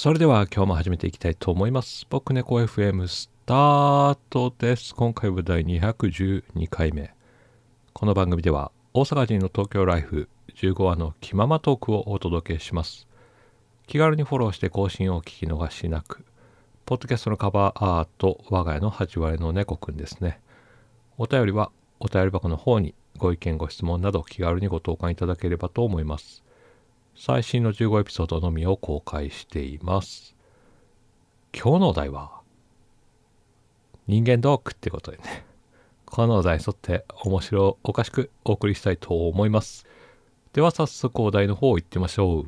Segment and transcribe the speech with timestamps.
[0.00, 2.06] それでは今日も始めていきたいと思います。
[2.08, 4.94] 僕猫 FM スタートです。
[4.94, 7.12] 今回は第212回目。
[7.94, 13.08] この番組では大阪人の東京ライフ15話の気ままトークをお届けします。
[13.88, 16.24] 気軽にフォローして更新をお聞き逃しなく。
[16.86, 20.40] ポッドキャストのカバーアート我が家の8割の猫くんですね。
[21.16, 26.44] お便りはお便り箱の方にご意見ご質問など気軽にご投函いただければと思います。
[27.20, 30.36] 最新の15エピソードのみを公開しています。
[31.52, 32.42] 今日のお題は、
[34.06, 35.44] 人間ドックってことでね、
[36.04, 39.84] このお題に沿って面白おかしくお送りしたいと思います。
[40.52, 42.46] では早速お題の方行ってみましょう。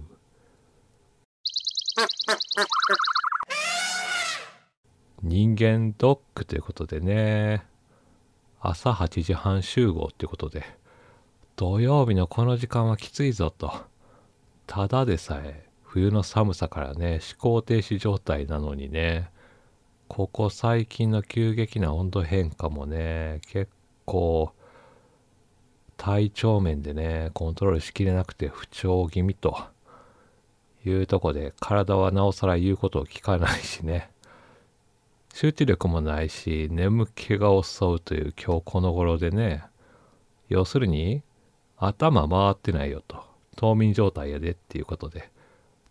[5.25, 7.67] 人間ドックということでね、
[8.61, 10.65] 朝8時半集合ってことで、
[11.57, 13.90] 土曜日のこの時間はきついぞと。
[14.71, 19.29] ただでさえ冬の寒さからね思考停止状態なのにね
[20.07, 23.69] ここ最近の急激な温度変化もね結
[24.05, 24.53] 構
[25.97, 29.59] 体調面でねコントロールしきれなくて不調気味と
[30.87, 34.13] いうとこで体はなおさら言うことを聞かないしね。
[35.35, 39.65] 集中力もないし眠気が襲うという今日この頃でね
[40.49, 41.25] 要するに
[41.77, 43.30] 頭回ってないよと。
[43.61, 45.31] 冬眠状態やでっていうことで、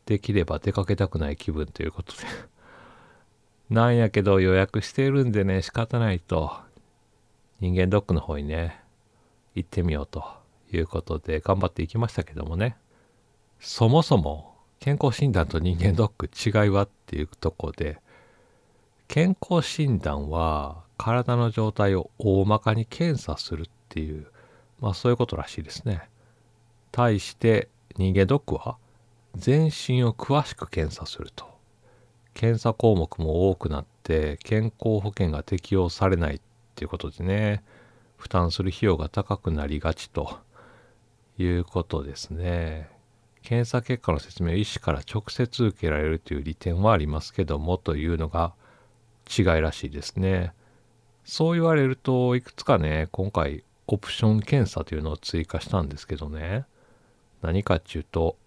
[0.08, 2.20] できれば出かけたくない気分ということで。
[3.70, 6.52] なんやけど予約しているんでね、仕方ないと、
[7.60, 8.82] 人間ドックの方にね、
[9.54, 10.24] 行ってみようと
[10.72, 12.76] いうことで頑張っていきましたけどもね。
[13.60, 18.02] そもそも健康診断と人間ドック違いはっていうとこで、
[19.08, 24.26] 健康診断は体の状態を大まかに検査するっていう、
[24.80, 26.10] まあそういうことらしいですね。
[26.92, 28.78] 対して人間ドックは
[29.36, 31.48] 全身を詳しく検査すると。
[32.34, 36.42] 検査項目も多くなって健康保険が適用されないっ
[36.76, 37.64] ていうことでね
[38.18, 40.40] 負担する費用が高くなりがちと
[41.38, 42.90] いうことですね。
[43.42, 48.54] 検査結果の説明を医師から直接受けられるという利点はありますけどもというのが
[49.30, 50.54] 違いらしいですね。
[51.24, 56.66] そう言われるといくつかね今回オプション検査というのを追加したんですけどね。
[57.42, 58.38] 何かっていうと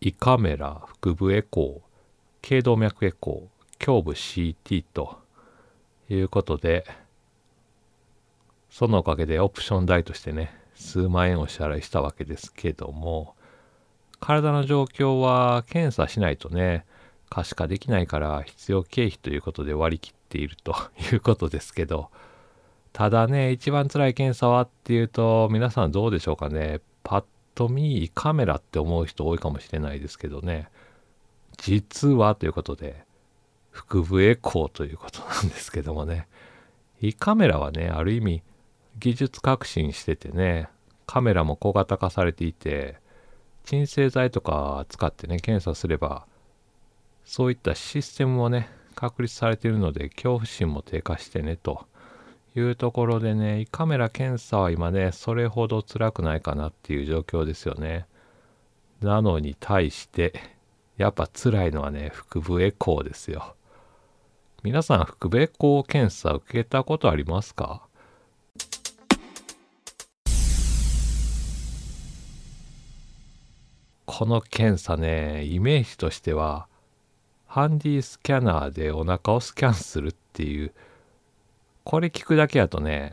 [0.00, 1.86] 胃カメラ腹部エコー
[2.42, 5.18] 頸動脈エコー胸部 CT と
[6.08, 6.86] いうことで
[8.70, 13.34] そのおかげでオプション代としてね数万円お支払いしたわけですけども
[14.20, 16.84] 体の状況は検査しないとね
[17.28, 20.74] 可視化できないから必要経費ということで割り切っていると
[21.12, 22.10] いうことですけど
[22.92, 26.80] ただね一番辛い検査はっていうと皆さんどうでしょうかね。
[27.02, 27.24] パッ
[27.56, 30.68] と見カメラって思う人多いかもしれないですけどね。
[31.56, 33.02] 実はということで
[33.72, 36.28] 腹部エコーということなんですけどもね。
[37.00, 38.42] 胃カメラはねある意味
[38.98, 40.68] 技術革新しててね
[41.06, 42.96] カメラも小型化されていて
[43.64, 46.26] 鎮静剤とか使ってね検査すれば
[47.24, 51.86] そういったシステムもね確立されているので恐怖心も低下してねと。
[52.56, 58.06] いうところでね、胃カメラ検査は今ね、それほど辛くないかなっていう状況ですよね。
[59.00, 60.32] なのに対して、
[60.96, 63.54] やっぱ辛いのはね、腹部エコーですよ。
[64.62, 67.82] 皆さん、腹部エコー検査受けたことありますか？
[74.06, 76.68] この検査ね、イメージとしては、
[77.46, 80.72] ハンディスキャナーでお腹をスキャンするっていう、
[81.86, 83.12] これ聞くだけやとね、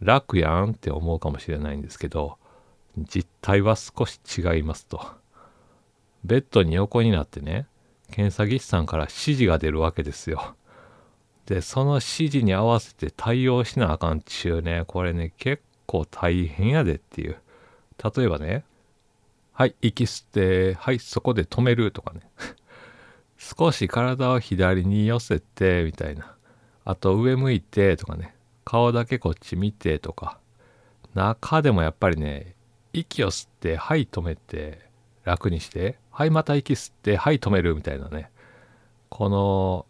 [0.00, 2.38] 楽やんって思うかもしれないんですけど、
[2.96, 5.04] 実態は少し違いますと。
[6.22, 7.66] ベッドに横になってね、
[8.12, 10.54] 検査技師さんから指示が出るわけですよ。
[11.46, 17.36] で、その指示に合わせて対応しなあかんっちゅうね、これね、結構大変やでっていう。
[18.16, 18.64] 例えばね、
[19.52, 22.20] はい、息吸って、はい、そこで止めるとかね。
[23.38, 26.30] 少し体を左に寄せて、みたいな。
[26.84, 28.34] あと上向いてとかね、
[28.64, 30.38] 顔だけこっち見てとか、
[31.14, 32.54] 中でもやっぱりね、
[32.92, 34.80] 息を吸って、はい止めて、
[35.24, 38.30] 楽にして、はいまた息吸って、はい止めるみたいなね、
[39.08, 39.86] この、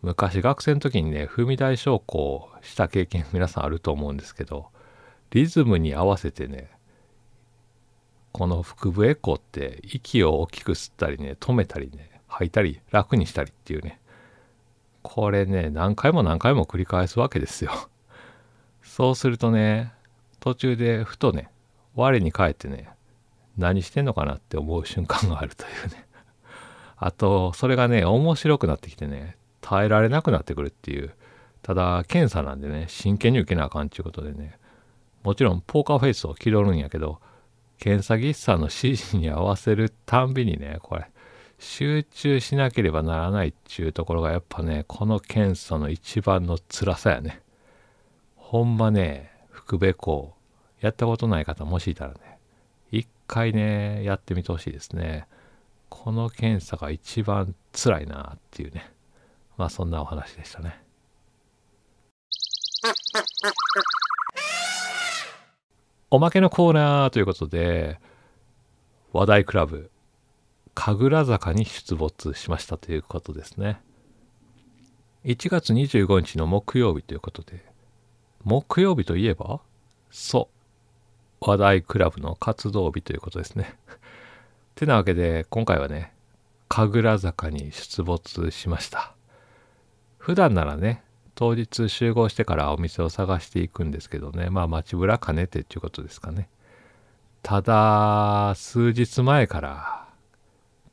[0.00, 4.68] 昔学生の時にね、踏み台昇降した経験皆さんあると思うんですけど、
[5.30, 6.70] リズムに合わせてね、
[8.32, 14.00] この腹部エコーって息を大きく吸ったりね、止めたりね、吐いたり楽にしたりっていうね、
[15.02, 17.72] これね、何回も何回も繰り返すわけですよ。
[18.82, 19.92] そうするとね、
[20.40, 21.50] 途中でふとね、
[21.94, 22.90] 我に返ってね、
[23.56, 26.06] 何してんのかなって思う瞬間があるというね。
[26.96, 31.14] あと、それがね、面白くなってきてね、耐えられなくなってくるっていう。
[31.62, 34.58] ただ、検査なんでね、真剣に受けなあかんっていうことでね、
[35.22, 37.20] もちろんポーカーフェイスを気取るんやけど、
[37.78, 41.10] 検査技師さんの指示に合わせるたんびにね、これ、
[41.58, 47.42] 集中しなければならないっていうところがやっぱね、この検査の一番の辛さやね。
[48.36, 50.34] ほんまね、福部校、
[50.80, 52.38] やったことない方もしいたらね、
[52.90, 55.26] 一回ね、やってみてほしいですね。
[55.88, 58.92] この検査が一番辛いなっていうね。
[59.56, 60.80] まあそんなお話でしたね。
[66.10, 68.00] おまけのコーナーということで、
[69.12, 69.90] 話題クラブ、
[70.80, 73.80] 神楽坂に出没しましたということですね。
[75.24, 77.64] 1月25日の木曜日ということで、
[78.44, 79.60] 木曜日といえば
[80.12, 80.48] そ
[81.42, 83.76] う、話題クラブの活動日ということですね。
[84.76, 86.14] てなわけで、今回はね、
[86.68, 89.16] 神楽坂に出没しました。
[90.16, 91.02] 普段ならね、
[91.34, 96.48] 当日集合してからお店を探していくんですけどねまあ街ぶら兼ねてっていうことですかね
[97.44, 99.97] ただ数日前から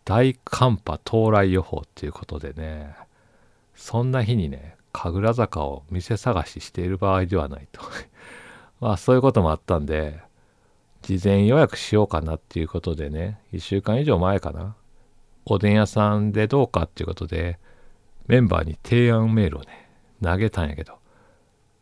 [0.06, 2.96] 大寒波到来予報っていうことでね
[3.76, 7.82] そんな日にね神楽坂を店探ししている場合ではないと。
[8.80, 10.22] まあそういうこともあったんで
[11.02, 14.76] 事前予約しようかなっていうことでね1週間以上前かな。
[15.46, 17.60] おでん屋さんでどうかっていうことで
[18.28, 19.86] メンバーに提案メールをね
[20.24, 20.98] 投げたんやけど、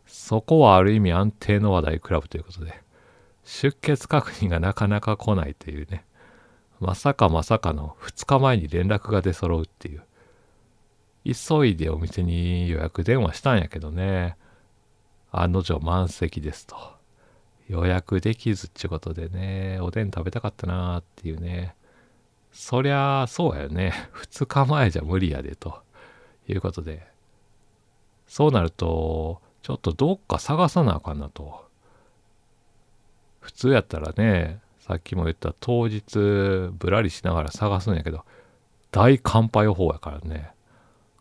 [0.05, 2.81] そこはある意味安定の話題クラブということで、
[3.43, 6.05] 出血確認がなかなか来ないというね、
[6.83, 10.03] まさかまさかの2日前に連絡が出揃うっていう。
[11.25, 14.35] 急いでお店に予約電話したんやけどね、
[15.31, 16.75] 案の定満席ですと。
[17.69, 21.75] 予約できずってことでね、おでん食べたかったなーっていうね。
[22.51, 23.93] そりゃそうやよね。
[24.15, 25.81] 2日前じゃ無理やでと
[26.49, 27.07] いうことで、
[28.27, 31.63] そうなると、ちょっとどっか探さなあかんなと。
[33.39, 36.19] 普通やったらね、さっきも言った当日
[36.73, 38.25] ぶらりしながら探すんやけど、
[38.91, 40.51] 大寒波予報やからね。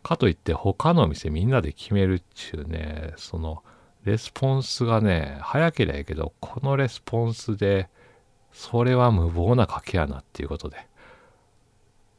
[0.03, 3.63] かといって他の店みんなで決めるっちゅうね、その
[4.03, 7.87] レスポンスがね、早ければいいけど、このレスポンスで、
[8.51, 10.85] それは無謀な賭けやなっていうことで。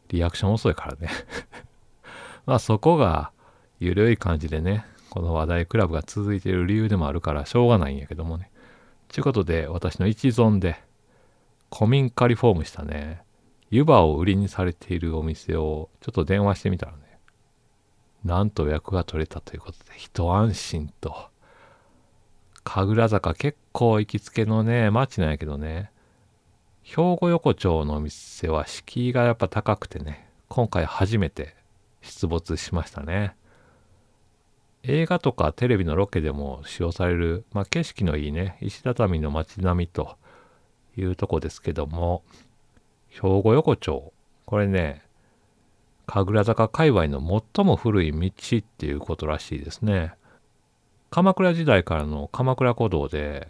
[0.08, 1.08] リアクション遅いからね
[2.46, 3.32] まあそこが
[3.80, 8.50] ゆるい感じでね、この話題クラブが続いている理由でもあるからしょうがないんやけどもね。
[9.08, 10.82] ちゅうことで、私の一存で、
[11.76, 13.24] 古民家リフォームしたね、
[13.68, 16.98] 湯葉を売りにされているお店をちょっと電話してみたらね、
[18.24, 21.30] なんと予約が取れたということで、一安心と。
[22.62, 25.90] 神楽坂結構行きつけのね、街なんやけどね、
[26.84, 31.56] 兵庫横丁のお店は敷居がやっぱ高くてね、今回初めて
[32.02, 33.34] 出没しましたね。
[34.84, 40.18] 映画とかテレビのロケでも使用される、まあ、景色のいいね、石畳の街並みと
[40.96, 42.22] いうとこですけども、
[43.08, 44.12] 兵庫横丁。
[44.46, 45.02] これね、
[46.06, 47.20] 神楽坂界隈の
[47.54, 50.14] 最も古い道っていうことらしいですね。
[51.10, 53.48] 鎌倉時代からの鎌倉古道で、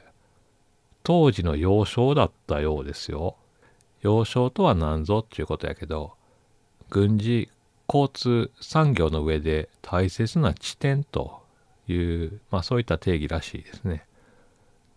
[1.03, 3.37] 当時の要衝だったようですよ。
[4.03, 6.13] 要衝とは何ぞっていうことやけど、
[6.91, 7.49] 軍事
[7.89, 11.43] 交通産業の上で大切な地点と
[11.89, 14.07] いう、まあそういった定義らしいですね。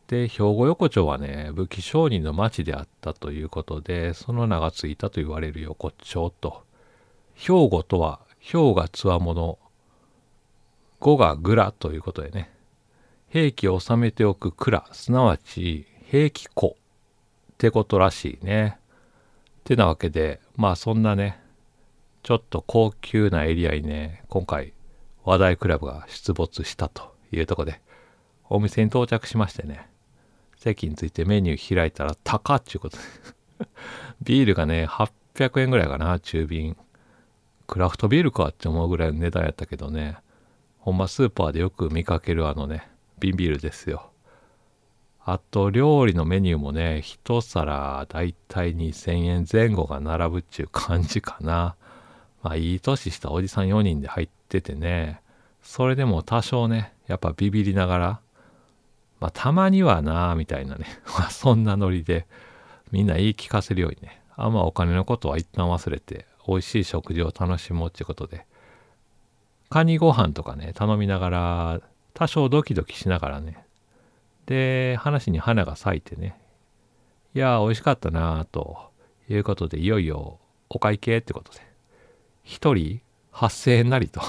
[0.08, 6.64] で、兵庫横丁はね、武器商人の町であったということで、その名がついたと言われる横丁と。
[7.36, 9.60] 兵庫とは、兵がつわもの、
[11.00, 12.50] 語が蔵ということでね、
[13.30, 16.78] 兵器を収めておく蔵、すなわち兵器庫
[17.52, 18.78] ってことらしいね。
[19.60, 21.42] ってなわけで、まあそんなね、
[22.24, 24.74] ちょっと高級なエリアにね、今回
[25.26, 27.82] 話題クラブが出没したというとこで、
[28.50, 29.90] お店に到着しましてね、
[30.58, 33.04] 席についてメニュー開いたら高っちゅうことで
[34.22, 36.76] ビールがね、800円ぐらいかな、中瓶。
[37.68, 40.18] クラフトビールかって思うぐらいの値段やったけどね、
[40.80, 44.12] ほんまスーパーでよく見かけるあのね、瓶ビールですよ。
[45.26, 51.76] あと料理のメニューもね、一皿だいたい2000円前後が並ぶっちゅう感じかな。
[52.42, 55.22] まあいい年したおじさん4人で入っててね、
[55.62, 58.20] それでも多少ね、やっぱビビりながら、
[59.20, 60.86] まあたまにはなみたいなね、
[61.18, 62.28] まあそんなノリで
[62.92, 68.46] みんな言い聞かせるようにね、あんまお金のことは一旦忘れて、美味しい食事を楽しもうってことで、
[69.70, 71.82] カニご飯とかね、頼みながら、
[72.14, 73.66] 多少ドキドキしながらね、
[74.46, 76.40] で、話に花が咲いてね、
[77.36, 78.92] いや、美味しかったなと
[79.30, 81.60] いうことで、いよいよお会計ってことで、
[82.46, 83.02] 1人
[83.34, 84.22] 8000円なりと。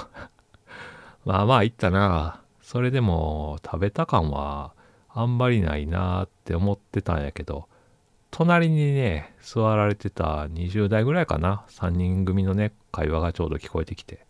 [1.24, 2.42] まあまあいったな。
[2.62, 4.74] それでも食べた感は
[5.20, 7.68] あんまりないなって思ってたんやけど、
[8.30, 11.64] 隣にね、座られてた20代ぐらいかな。
[11.70, 14.24] 3人組のね、会話がちょうど聞こえてきて、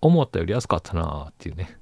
[0.00, 1.76] 思ったより安かったなっていうね。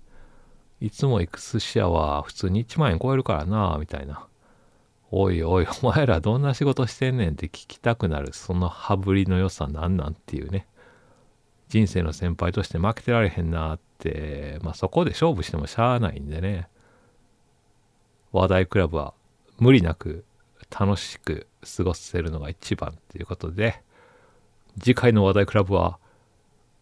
[0.80, 4.26] いつも行く寿司屋は普通に1万円超えるからなみたいな。
[5.10, 10.66] おいおい、お前らどんな仕事してんねんって聞きたくなる、その羽振りの良さなんなんっていうね。
[11.68, 16.68] 人生の先輩として負けてられへんなって、まあそこで勝負してもしゃあないんでね。
[18.32, 19.14] 話題クラブは
[19.58, 20.24] 無理なく
[20.70, 23.82] 楽しく過ごせるのが一番っていうことで、
[24.78, 25.98] 次回の話題クラブは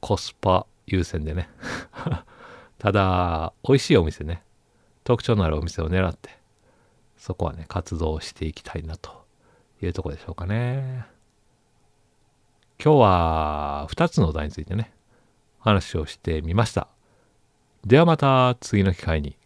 [0.01, 1.49] コスパ優先でね。
[2.79, 4.43] ただ、美味しいお店ね、
[5.05, 6.31] 特徴のあるお店を狙って、
[7.17, 9.25] そこはね、活動していきたいなと
[9.83, 11.07] いうとこでしょうかね。
[12.83, 14.93] 今日は2つのお題についてね、
[15.61, 16.89] 話をしてみました。
[17.85, 19.37] ではまた次の機会に